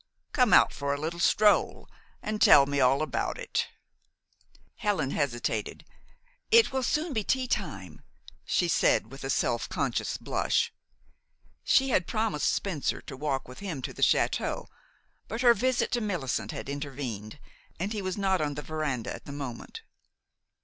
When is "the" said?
13.93-14.01, 18.55-18.63, 19.25-19.31